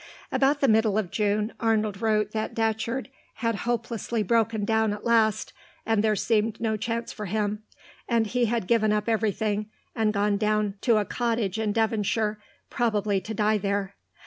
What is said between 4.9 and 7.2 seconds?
at last, and there seemed no chance